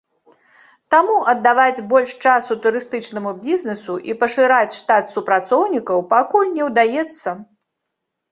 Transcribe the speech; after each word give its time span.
Таму 0.93 1.17
аддаваць 1.33 1.83
больш 1.91 2.13
часу 2.29 2.57
турыстычнаму 2.63 3.33
бізнесу 3.43 3.93
і 4.11 4.15
пашыраць 4.23 4.77
штат 4.79 5.13
супрацоўнікаў 5.17 6.01
пакуль 6.15 6.49
не 6.57 6.63
ўдаецца. 6.71 7.29